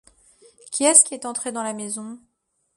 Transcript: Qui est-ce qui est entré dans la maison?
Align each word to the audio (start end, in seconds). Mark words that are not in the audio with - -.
Qui 0.71 0.85
est-ce 0.85 1.03
qui 1.05 1.13
est 1.13 1.27
entré 1.27 1.51
dans 1.51 1.61
la 1.61 1.73
maison? 1.75 2.17